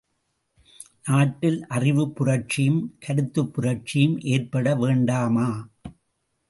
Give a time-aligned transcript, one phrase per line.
[1.07, 5.49] நாட்டில் அறிவுப் புரட்சியும் கருத்துப் புரட்சியும் ஏற்பட வேண்டாமா?